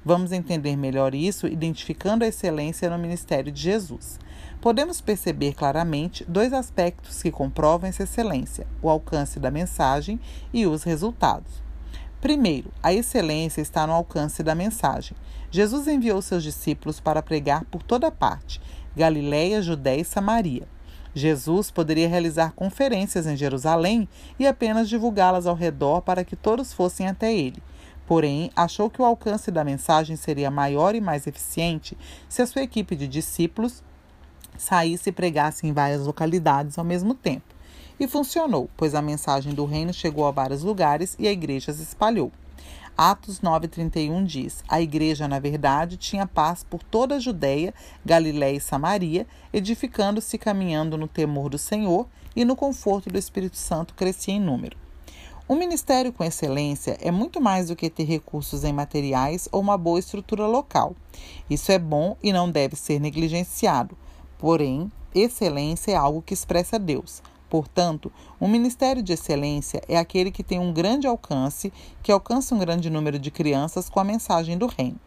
Vamos 0.07 0.31
entender 0.31 0.77
melhor 0.77 1.17
isso 1.17 1.49
identificando 1.49 2.23
a 2.23 2.29
excelência 2.29 2.89
no 2.89 2.97
ministério 2.97 3.51
de 3.51 3.61
Jesus. 3.61 4.21
Podemos 4.61 5.01
perceber 5.01 5.53
claramente 5.53 6.25
dois 6.29 6.53
aspectos 6.53 7.21
que 7.21 7.33
comprovam 7.33 7.89
essa 7.89 8.05
excelência: 8.05 8.69
o 8.81 8.89
alcance 8.89 9.41
da 9.41 9.51
mensagem 9.51 10.21
e 10.55 10.65
os 10.65 10.85
resultados. 10.85 11.61
Primeiro, 12.21 12.71
a 12.81 12.95
excelência 12.95 13.61
está 13.61 13.85
no 13.85 13.95
alcance 13.95 14.45
da 14.45 14.55
mensagem. 14.55 15.17
Jesus 15.51 15.89
enviou 15.89 16.23
seus 16.23 16.45
discípulos 16.45 17.01
para 17.01 17.21
pregar 17.21 17.65
por 17.65 17.83
toda 17.83 18.09
parte, 18.09 18.61
Galiléia, 18.95 19.61
Judéia 19.61 20.03
e 20.03 20.05
Samaria. 20.05 20.69
Jesus 21.17 21.73
poderia 21.73 22.09
realizar 22.09 22.53
conferências 22.53 23.27
em 23.27 23.37
Jerusalém 23.37 24.09
e 24.39 24.47
apenas 24.47 24.89
divulgá-las 24.89 25.49
ao 25.49 25.57
redor 25.57 26.03
para 26.03 26.23
que 26.23 26.37
todos 26.37 26.73
fossem 26.73 27.09
até 27.09 27.35
ele. 27.35 27.61
Porém, 28.07 28.51
achou 28.55 28.89
que 28.89 29.03
o 29.03 29.05
alcance 29.05 29.51
da 29.51 29.65
mensagem 29.65 30.17
seria 30.17 30.51
maior 30.51 30.95
e 30.95 31.01
mais 31.01 31.27
eficiente 31.27 31.99
se 32.29 32.41
a 32.41 32.47
sua 32.47 32.63
equipe 32.63 32.95
de 32.95 33.09
discípulos 33.09 33.83
saísse 34.57 35.11
e 35.11 35.13
pregasse 35.13 35.67
em 35.67 35.73
várias 35.73 36.07
localidades 36.07 36.79
ao 36.79 36.85
mesmo 36.85 37.15
tempo. 37.15 37.55
E 37.99 38.07
funcionou, 38.07 38.71
pois 38.77 38.95
a 38.95 39.03
mensagem 39.03 39.55
do 39.55 39.65
reino 39.65 39.93
chegou 39.93 40.27
a 40.27 40.31
vários 40.31 40.63
lugares 40.63 41.17
e 41.19 41.27
a 41.27 41.33
igreja 41.33 41.73
se 41.73 41.83
espalhou. 41.83 42.31
Atos 42.97 43.41
9,31 43.41 44.25
diz: 44.25 44.65
A 44.69 44.81
igreja, 44.81 45.29
na 45.29 45.39
verdade, 45.39 45.97
tinha 45.97 46.27
paz 46.27 46.65
por 46.65 46.83
toda 46.83 47.17
a 47.17 47.19
Judéia, 47.19 47.75
Galiléia 48.05 48.57
e 48.57 48.61
Samaria, 48.61 49.27
edificando-se 49.53 50.37
e 50.37 50.39
caminhando 50.39 50.97
no 50.97 51.09
temor 51.09 51.51
do 51.51 51.59
Senhor 51.59 52.07
e 52.35 52.45
no 52.45 52.57
conforto 52.57 53.11
do 53.11 53.19
Espírito 53.19 53.57
Santo 53.57 53.95
crescia 53.95 54.35
em 54.35 54.41
número. 54.41 54.86
Um 55.49 55.55
ministério 55.55 56.13
com 56.13 56.25
excelência 56.25 56.99
é 57.01 57.13
muito 57.13 57.41
mais 57.41 57.69
do 57.69 57.77
que 57.77 57.89
ter 57.89 58.03
recursos 58.03 58.65
em 58.65 58.73
materiais 58.73 59.49
ou 59.53 59.61
uma 59.61 59.79
boa 59.79 60.01
estrutura 60.01 60.45
local. 60.45 60.97
Isso 61.49 61.71
é 61.71 61.79
bom 61.79 62.17
e 62.21 62.33
não 62.33 62.51
deve 62.51 62.75
ser 62.75 62.99
negligenciado. 62.99 63.97
Porém, 64.41 64.91
excelência 65.15 65.93
é 65.93 65.95
algo 65.95 66.21
que 66.21 66.35
expressa 66.35 66.81
Deus. 66.81 67.23
Portanto, 67.49 68.11
um 68.41 68.49
ministério 68.49 69.01
de 69.01 69.13
excelência 69.13 69.81
é 69.87 69.97
aquele 69.97 70.33
que 70.33 70.43
tem 70.43 70.59
um 70.59 70.73
grande 70.73 71.07
alcance, 71.07 71.73
que 72.03 72.11
alcança 72.11 72.53
um 72.53 72.59
grande 72.59 72.91
número 72.91 73.17
de 73.17 73.31
crianças 73.31 73.89
com 73.89 74.01
a 74.01 74.05
mensagem 74.05 74.59
do 74.59 74.67
reino. 74.67 74.99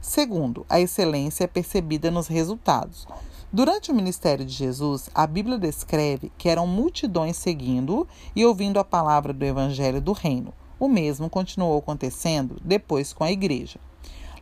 Segundo, 0.00 0.64
a 0.66 0.80
excelência 0.80 1.44
é 1.44 1.46
percebida 1.46 2.10
nos 2.10 2.26
resultados. 2.26 3.06
Durante 3.54 3.92
o 3.92 3.94
ministério 3.94 4.44
de 4.44 4.52
Jesus, 4.52 5.08
a 5.14 5.28
Bíblia 5.28 5.56
descreve 5.56 6.32
que 6.36 6.48
eram 6.48 6.66
multidões 6.66 7.36
seguindo 7.36 8.04
e 8.34 8.44
ouvindo 8.44 8.80
a 8.80 8.84
palavra 8.84 9.32
do 9.32 9.44
evangelho 9.44 10.00
do 10.00 10.10
reino. 10.10 10.52
O 10.76 10.88
mesmo 10.88 11.30
continuou 11.30 11.78
acontecendo 11.78 12.56
depois 12.64 13.12
com 13.12 13.22
a 13.22 13.30
igreja. 13.30 13.78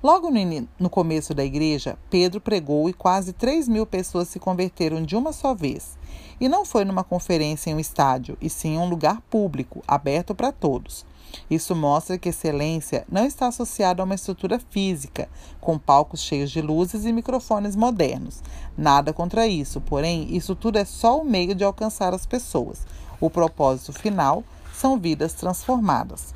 Logo 0.02 0.32
no, 0.32 0.68
no 0.80 0.90
começo 0.90 1.32
da 1.32 1.44
igreja, 1.44 1.96
Pedro 2.10 2.40
pregou 2.40 2.88
e 2.88 2.92
quase 2.92 3.32
3 3.32 3.68
mil 3.68 3.86
pessoas 3.86 4.26
se 4.26 4.40
converteram 4.40 5.00
de 5.00 5.14
uma 5.14 5.32
só 5.32 5.54
vez. 5.54 5.96
E 6.40 6.48
não 6.48 6.64
foi 6.64 6.84
numa 6.84 7.04
conferência 7.04 7.70
em 7.70 7.74
um 7.74 7.78
estádio, 7.78 8.36
e 8.40 8.50
sim 8.50 8.74
em 8.74 8.78
um 8.78 8.88
lugar 8.88 9.20
público, 9.30 9.80
aberto 9.86 10.34
para 10.34 10.50
todos. 10.50 11.06
Isso 11.48 11.76
mostra 11.76 12.18
que 12.18 12.30
excelência 12.30 13.04
não 13.08 13.24
está 13.24 13.46
associada 13.46 14.02
a 14.02 14.04
uma 14.04 14.16
estrutura 14.16 14.60
física, 14.70 15.28
com 15.60 15.78
palcos 15.78 16.20
cheios 16.20 16.50
de 16.50 16.60
luzes 16.60 17.04
e 17.04 17.12
microfones 17.12 17.76
modernos. 17.76 18.42
Nada 18.76 19.12
contra 19.12 19.46
isso, 19.46 19.80
porém, 19.80 20.34
isso 20.34 20.56
tudo 20.56 20.78
é 20.78 20.84
só 20.84 21.20
o 21.20 21.24
meio 21.24 21.54
de 21.54 21.62
alcançar 21.62 22.12
as 22.12 22.26
pessoas. 22.26 22.84
O 23.20 23.30
propósito 23.30 23.92
final 23.92 24.42
são 24.74 24.98
vidas 24.98 25.32
transformadas. 25.34 26.34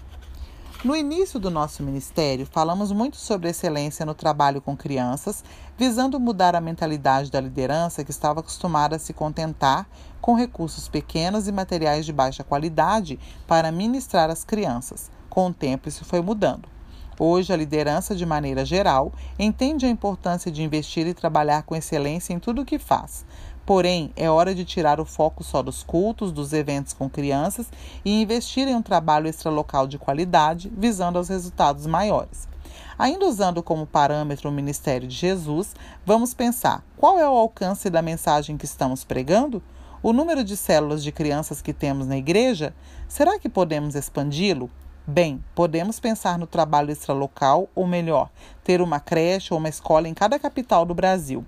No 0.85 0.95
início 0.95 1.40
do 1.40 1.50
nosso 1.50 1.83
ministério, 1.83 2.47
falamos 2.47 2.92
muito 2.92 3.16
sobre 3.16 3.49
excelência 3.49 4.04
no 4.04 4.14
trabalho 4.14 4.61
com 4.61 4.76
crianças, 4.76 5.42
visando 5.76 6.21
mudar 6.21 6.54
a 6.54 6.61
mentalidade 6.61 7.30
da 7.30 7.40
liderança 7.40 8.04
que 8.04 8.11
estava 8.11 8.40
acostumada 8.40 8.97
a 8.97 8.99
se 8.99 9.12
contentar 9.12 9.88
com 10.21 10.35
recursos 10.35 10.87
pequenos 10.87 11.49
e 11.49 11.52
materiais 11.52 12.04
de 12.04 12.12
baixa 12.12 12.45
qualidade 12.45 13.18
para 13.47 13.73
ministrar 13.73 14.30
às 14.30 14.45
crianças. 14.45 15.11
Com 15.30 15.49
o 15.49 15.54
tempo, 15.54 15.88
isso 15.88 16.04
foi 16.04 16.21
mudando. 16.21 16.68
Hoje, 17.18 17.52
a 17.52 17.56
liderança, 17.56 18.14
de 18.14 18.26
maneira 18.26 18.62
geral, 18.62 19.11
entende 19.38 19.87
a 19.87 19.90
importância 19.90 20.52
de 20.52 20.62
investir 20.62 21.06
e 21.06 21.14
trabalhar 21.14 21.62
com 21.62 21.75
excelência 21.75 22.35
em 22.35 22.38
tudo 22.38 22.61
o 22.61 22.64
que 22.64 22.78
faz, 22.78 23.25
Porém, 23.67 24.13
é 24.15 24.31
hora 24.31 24.55
de 24.55 24.65
tirar 24.65 25.01
o 25.01 25.05
foco 25.05 25.43
só 25.43 25.61
dos 25.61 25.83
cultos, 25.83 26.31
dos 26.31 26.53
eventos 26.53 26.93
com 26.93 27.11
crianças 27.11 27.67
e 28.05 28.23
investir 28.23 28.69
em 28.69 28.77
um 28.77 28.81
trabalho 28.81 29.27
extralocal 29.27 29.89
de 29.89 29.99
qualidade, 29.99 30.73
visando 30.75 31.19
aos 31.19 31.29
resultados 31.29 31.85
maiores. 31.85 32.47
Ainda 32.97 33.27
usando 33.27 33.65
como 33.65 33.85
parâmetro 33.85 34.49
o 34.49 34.53
ministério 34.53 35.09
de 35.09 35.17
Jesus, 35.17 35.75
vamos 36.05 36.33
pensar 36.33 36.85
qual 36.97 37.19
é 37.19 37.29
o 37.29 37.37
alcance 37.37 37.91
da 37.91 38.01
mensagem 38.01 38.57
que 38.57 38.65
estamos 38.65 39.03
pregando? 39.03 39.61
O 40.01 40.13
número 40.13 40.45
de 40.45 40.57
células 40.57 41.03
de 41.03 41.11
crianças 41.11 41.61
que 41.61 41.73
temos 41.73 42.07
na 42.07 42.17
igreja? 42.17 42.73
Será 43.09 43.37
que 43.37 43.49
podemos 43.49 43.97
expandi-lo? 43.97 44.71
Bem, 45.09 45.45
podemos 45.55 46.01
pensar 46.01 46.39
no 46.39 46.47
trabalho 46.49 46.91
extralocal, 46.91 47.69
ou 47.75 47.87
melhor, 47.87 48.29
ter 48.65 48.81
uma 48.81 48.99
creche 48.99 49.55
ou 49.55 49.61
uma 49.61 49.69
escola 49.69 50.09
em 50.09 50.15
cada 50.15 50.37
capital 50.39 50.85
do 50.85 50.95
Brasil. 50.95 51.45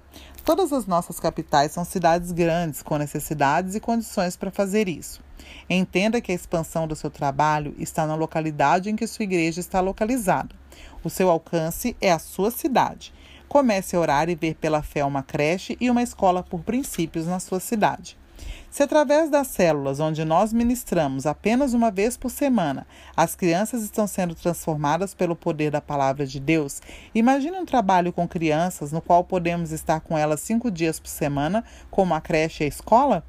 Todas 0.48 0.72
as 0.72 0.86
nossas 0.86 1.20
capitais 1.20 1.72
são 1.72 1.84
cidades 1.84 2.32
grandes, 2.32 2.82
com 2.82 2.96
necessidades 2.96 3.74
e 3.74 3.80
condições 3.80 4.34
para 4.34 4.50
fazer 4.50 4.88
isso. 4.88 5.20
Entenda 5.68 6.22
que 6.22 6.32
a 6.32 6.34
expansão 6.34 6.88
do 6.88 6.96
seu 6.96 7.10
trabalho 7.10 7.74
está 7.78 8.06
na 8.06 8.14
localidade 8.14 8.88
em 8.88 8.96
que 8.96 9.06
sua 9.06 9.24
igreja 9.24 9.60
está 9.60 9.82
localizada. 9.82 10.56
O 11.04 11.10
seu 11.10 11.28
alcance 11.28 11.94
é 12.00 12.10
a 12.10 12.18
sua 12.18 12.50
cidade. 12.50 13.12
Comece 13.46 13.94
a 13.94 14.00
orar 14.00 14.30
e 14.30 14.34
ver 14.34 14.54
pela 14.54 14.80
fé 14.80 15.04
uma 15.04 15.22
creche 15.22 15.76
e 15.78 15.90
uma 15.90 16.02
escola 16.02 16.42
por 16.42 16.62
princípios 16.62 17.26
na 17.26 17.40
sua 17.40 17.60
cidade. 17.60 18.16
Se 18.70 18.82
através 18.82 19.30
das 19.30 19.46
células 19.46 19.98
onde 19.98 20.24
nós 20.24 20.52
ministramos 20.52 21.26
apenas 21.26 21.72
uma 21.72 21.90
vez 21.90 22.16
por 22.16 22.30
semana, 22.30 22.86
as 23.16 23.34
crianças 23.34 23.82
estão 23.82 24.06
sendo 24.06 24.34
transformadas 24.34 25.14
pelo 25.14 25.34
poder 25.34 25.70
da 25.70 25.80
palavra 25.80 26.26
de 26.26 26.38
Deus, 26.38 26.82
imagine 27.14 27.56
um 27.56 27.64
trabalho 27.64 28.12
com 28.12 28.28
crianças 28.28 28.92
no 28.92 29.00
qual 29.00 29.24
podemos 29.24 29.72
estar 29.72 30.00
com 30.00 30.18
elas 30.18 30.40
cinco 30.40 30.70
dias 30.70 31.00
por 31.00 31.08
semana, 31.08 31.64
como 31.90 32.14
a 32.14 32.20
creche 32.20 32.62
e 32.62 32.66
a 32.66 32.68
escola? 32.68 33.24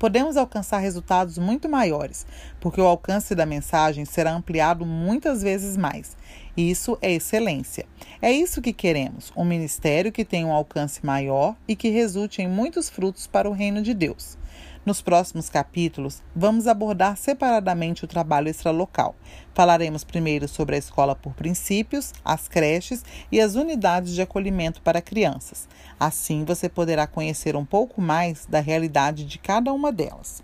podemos 0.00 0.38
alcançar 0.38 0.78
resultados 0.78 1.36
muito 1.36 1.68
maiores, 1.68 2.26
porque 2.58 2.80
o 2.80 2.86
alcance 2.86 3.34
da 3.34 3.44
mensagem 3.44 4.06
será 4.06 4.32
ampliado 4.32 4.86
muitas 4.86 5.42
vezes 5.42 5.76
mais. 5.76 6.16
Isso 6.56 6.96
é 7.02 7.12
excelência. 7.12 7.84
É 8.22 8.32
isso 8.32 8.62
que 8.62 8.72
queremos: 8.72 9.30
um 9.36 9.44
ministério 9.44 10.10
que 10.10 10.24
tenha 10.24 10.46
um 10.46 10.54
alcance 10.54 11.04
maior 11.04 11.54
e 11.68 11.76
que 11.76 11.90
resulte 11.90 12.40
em 12.40 12.48
muitos 12.48 12.88
frutos 12.88 13.26
para 13.26 13.48
o 13.48 13.52
reino 13.52 13.82
de 13.82 13.92
Deus. 13.92 14.39
Nos 14.84 15.02
próximos 15.02 15.50
capítulos, 15.50 16.22
vamos 16.34 16.66
abordar 16.66 17.14
separadamente 17.14 18.02
o 18.02 18.08
trabalho 18.08 18.48
extralocal. 18.48 19.14
Falaremos 19.52 20.04
primeiro 20.04 20.48
sobre 20.48 20.74
a 20.74 20.78
escola 20.78 21.14
por 21.14 21.34
princípios, 21.34 22.14
as 22.24 22.48
creches 22.48 23.04
e 23.30 23.38
as 23.42 23.56
unidades 23.56 24.14
de 24.14 24.22
acolhimento 24.22 24.80
para 24.80 25.02
crianças. 25.02 25.68
Assim, 25.98 26.46
você 26.46 26.66
poderá 26.66 27.06
conhecer 27.06 27.56
um 27.56 27.64
pouco 27.64 28.00
mais 28.00 28.46
da 28.46 28.58
realidade 28.58 29.26
de 29.26 29.38
cada 29.38 29.70
uma 29.70 29.92
delas. 29.92 30.42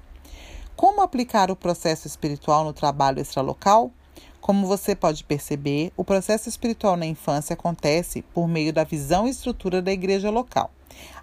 Como 0.77 1.01
aplicar 1.01 1.51
o 1.51 1.57
processo 1.57 2.07
espiritual 2.07 2.63
no 2.63 2.75
trabalho 2.75 3.21
extralocal? 3.21 3.91
Como 4.39 4.67
você 4.67 4.95
pode 4.95 5.25
perceber, 5.25 5.95
o 5.97 6.05
processo 6.05 6.47
espiritual 6.47 6.95
na 6.99 7.07
infância 7.07 7.55
acontece 7.55 8.21
por 8.35 8.47
meio 8.47 8.71
da 8.71 8.85
visão 8.85 9.27
e 9.27 9.31
estrutura 9.31 9.81
da 9.81 9.91
igreja 9.91 10.29
local. 10.29 10.71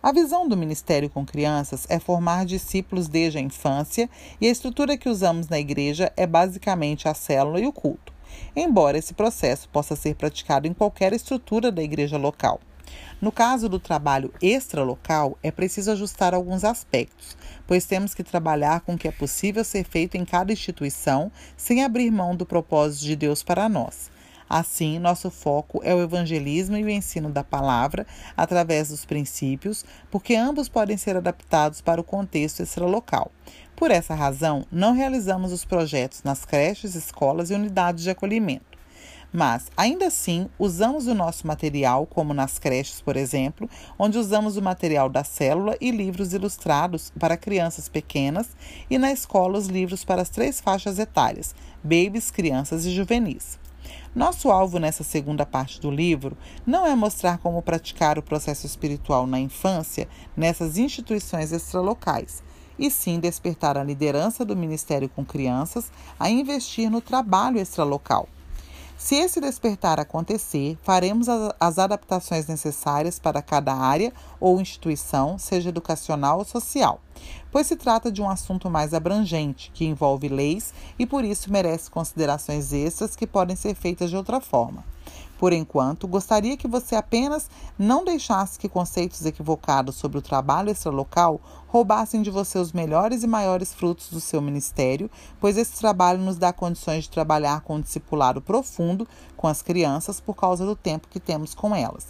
A 0.02 0.12
visão 0.12 0.48
do 0.48 0.58
ministério 0.58 1.10
com 1.10 1.26
crianças 1.26 1.86
é 1.90 2.00
formar 2.00 2.46
discípulos 2.46 3.08
desde 3.08 3.38
a 3.38 3.42
infância 3.42 4.10
e 4.40 4.48
a 4.48 4.52
estrutura 4.52 4.98
que 4.98 5.10
usamos 5.10 5.48
na 5.48 5.60
igreja 5.60 6.12
é 6.18 6.28
basicamente 6.28 7.08
a 7.08 7.14
célula 7.14 7.60
e 7.60 7.68
o 7.68 7.74
culto, 7.74 8.14
embora 8.56 8.98
esse 8.98 9.14
processo 9.14 9.70
possa 9.70 9.96
ser 9.96 10.16
praticado 10.16 10.68
em 10.68 10.74
qualquer 10.74 11.14
estrutura 11.14 11.72
da 11.72 11.82
igreja 11.82 12.18
local. 12.18 12.60
No 13.22 13.32
caso 13.32 13.70
do 13.70 13.80
trabalho 13.80 14.34
extralocal, 14.42 15.38
é 15.42 15.50
preciso 15.50 15.92
ajustar 15.92 16.34
alguns 16.34 16.64
aspectos, 16.64 17.38
pois 17.66 17.86
temos 17.86 18.14
que 18.14 18.24
trabalhar 18.24 18.82
com 18.82 18.96
o 18.96 18.98
que 18.98 19.08
é 19.08 19.12
possível 19.12 19.64
ser 19.64 19.86
feito 19.86 20.16
em 20.16 20.26
cada 20.26 20.52
instituição, 20.52 21.32
sem 21.56 21.84
abrir 21.84 22.12
mão 22.12 22.36
do 22.36 22.46
propósito 22.46 23.06
de 23.06 23.16
Deus 23.16 23.42
para 23.42 23.70
nós. 23.70 24.12
Assim, 24.50 25.00
nosso 25.00 25.32
foco 25.32 25.82
é 25.84 25.94
o 25.94 26.02
evangelismo 26.02 26.78
e 26.78 26.84
o 26.84 26.90
ensino 26.90 27.30
da 27.30 27.44
palavra 27.44 28.06
através 28.36 28.90
dos 28.90 29.06
princípios, 29.06 29.86
porque 30.12 30.36
ambos 30.36 30.70
podem 30.70 30.98
ser 30.98 31.18
adaptados 31.18 31.82
para 31.82 32.02
o 32.02 32.04
contexto 32.04 32.62
extralocal. 32.62 33.32
Por 33.76 33.92
essa 33.92 34.14
razão, 34.14 34.66
não 34.72 34.94
realizamos 34.94 35.52
os 35.52 35.66
projetos 35.66 36.24
nas 36.24 36.46
creches, 36.46 36.96
escolas 36.96 37.50
e 37.50 37.54
unidades 37.54 38.04
de 38.04 38.10
acolhimento. 38.10 38.74
Mas, 39.36 39.66
ainda 39.76 40.06
assim, 40.06 40.48
usamos 40.60 41.08
o 41.08 41.16
nosso 41.16 41.48
material, 41.48 42.06
como 42.06 42.36
nas 42.36 42.60
creches, 42.60 43.02
por 43.02 43.18
exemplo, 43.18 43.68
onde 43.98 44.20
usamos 44.20 44.58
o 44.58 44.62
material 44.62 45.10
da 45.10 45.24
célula 45.24 45.76
e 45.82 45.90
livros 45.90 46.34
ilustrados 46.34 47.12
para 47.20 47.36
crianças 47.36 47.90
pequenas, 47.90 48.56
e 48.88 49.00
na 49.00 49.12
escola 49.12 49.58
os 49.58 49.66
livros 49.66 50.06
para 50.06 50.22
as 50.22 50.30
três 50.30 50.62
faixas 50.62 51.00
etárias: 51.00 51.56
babies, 51.84 52.30
crianças 52.30 52.86
e 52.86 52.92
juvenis. 52.92 53.58
Nosso 54.16 54.52
alvo 54.52 54.78
nessa 54.78 55.04
segunda 55.04 55.44
parte 55.44 55.82
do 55.82 55.90
livro 55.90 56.38
não 56.66 56.86
é 56.86 56.94
mostrar 56.96 57.40
como 57.40 57.64
praticar 57.64 58.20
o 58.20 58.24
processo 58.24 58.66
espiritual 58.66 59.26
na 59.26 59.40
infância 59.40 60.08
nessas 60.38 60.78
instituições 60.78 61.52
extralocais, 61.52 62.44
e 62.78 62.92
sim 62.92 63.20
despertar 63.20 63.76
a 63.76 63.84
liderança 63.84 64.46
do 64.46 64.56
Ministério 64.56 65.10
com 65.10 65.26
Crianças 65.26 65.92
a 66.20 66.30
investir 66.30 66.92
no 66.92 67.02
trabalho 67.02 67.58
extralocal 67.58 68.28
se 69.04 69.16
esse 69.16 69.42
despertar 69.42 70.00
acontecer, 70.00 70.78
faremos 70.82 71.28
as 71.60 71.78
adaptações 71.78 72.48
necessárias 72.48 73.20
para 73.20 73.42
cada 73.42 73.74
área 73.74 74.14
ou 74.40 74.62
instituição, 74.62 75.38
seja 75.38 75.68
educacional 75.68 76.40
ou 76.40 76.46
social, 76.46 77.02
pois 77.52 77.68
se 77.68 77.76
trata 77.76 78.10
de 78.10 78.22
um 78.22 78.30
assunto 78.30 78.70
mais 78.70 78.94
abrangente, 78.94 79.72
que 79.74 79.84
envolve 79.84 80.30
leis 80.30 80.74
e 80.98 81.06
por 81.06 81.26
isso 81.26 81.52
merece 81.52 81.92
considerações 81.92 82.72
extras 82.72 83.14
que 83.14 83.28
podem 83.28 83.58
ser 83.58 83.76
feitas 83.76 84.10
de 84.10 84.16
outra 84.16 84.40
forma. 84.40 84.86
Por 85.44 85.52
enquanto, 85.52 86.08
gostaria 86.08 86.56
que 86.56 86.70
você 86.70 86.96
apenas 86.96 87.50
não 87.78 88.06
deixasse 88.06 88.58
que 88.58 88.70
conceitos 88.70 89.26
equivocados 89.26 89.96
sobre 89.96 90.18
o 90.18 90.22
trabalho 90.22 90.70
extralocal 90.70 91.42
roubassem 91.68 92.22
de 92.22 92.32
você 92.32 92.58
os 92.58 92.72
melhores 92.72 93.24
e 93.24 93.28
maiores 93.28 93.74
frutos 93.74 94.10
do 94.10 94.22
seu 94.22 94.42
ministério, 94.42 95.12
pois 95.42 95.58
esse 95.58 95.78
trabalho 95.78 96.22
nos 96.22 96.38
dá 96.38 96.54
condições 96.54 97.04
de 97.04 97.10
trabalhar 97.10 97.60
com 97.60 97.76
um 97.76 97.82
discipulado 97.82 98.42
profundo 98.42 99.06
com 99.36 99.46
as 99.46 99.62
crianças 99.62 100.22
por 100.22 100.34
causa 100.34 100.66
do 100.66 100.78
tempo 100.78 101.10
que 101.10 101.20
temos 101.20 101.54
com 101.54 101.76
elas. 101.76 102.08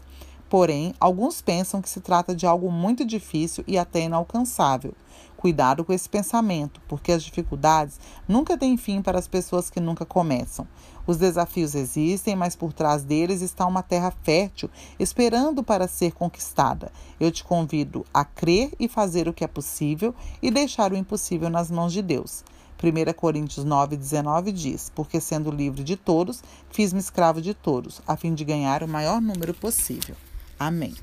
Porém, 0.48 0.94
alguns 1.00 1.42
pensam 1.42 1.82
que 1.82 1.90
se 1.90 2.02
trata 2.02 2.36
de 2.36 2.46
algo 2.46 2.72
muito 2.72 3.04
difícil 3.04 3.64
e 3.66 3.80
até 3.80 4.02
inalcançável. 4.02 4.94
Cuidado 5.44 5.84
com 5.84 5.92
esse 5.92 6.08
pensamento, 6.08 6.80
porque 6.88 7.12
as 7.12 7.22
dificuldades 7.22 8.00
nunca 8.26 8.58
têm 8.58 8.78
fim 8.78 9.02
para 9.02 9.20
as 9.20 9.28
pessoas 9.28 9.70
que 9.70 9.82
nunca 9.82 10.06
começam. 10.06 10.66
Os 11.06 11.18
desafios 11.18 11.76
existem, 11.76 12.34
mas 12.34 12.56
por 12.56 12.72
trás 12.72 13.04
deles 13.04 13.42
está 13.42 13.66
uma 13.66 13.84
terra 13.84 14.14
fértil 14.24 14.70
esperando 14.98 15.62
para 15.62 15.86
ser 15.86 16.14
conquistada. 16.14 16.94
Eu 17.20 17.30
te 17.30 17.44
convido 17.44 18.06
a 18.14 18.24
crer 18.24 18.72
e 18.80 18.88
fazer 18.88 19.28
o 19.28 19.34
que 19.34 19.44
é 19.44 19.48
possível 19.48 20.16
e 20.42 20.50
deixar 20.50 20.94
o 20.94 20.96
impossível 20.96 21.50
nas 21.50 21.70
mãos 21.70 21.92
de 21.92 22.02
Deus. 22.02 22.46
1 22.82 23.12
Coríntios 23.12 23.66
9, 23.66 23.98
19 23.98 24.50
diz: 24.54 24.90
Porque 24.96 25.20
sendo 25.20 25.52
livre 25.52 25.84
de 25.84 25.98
todos, 25.98 26.42
fiz-me 26.72 27.02
escravo 27.02 27.42
de 27.42 27.54
todos, 27.54 28.02
a 28.08 28.16
fim 28.16 28.34
de 28.34 28.46
ganhar 28.46 28.82
o 28.82 28.88
maior 28.88 29.20
número 29.20 29.54
possível. 29.54 30.16
Amém. 30.58 30.96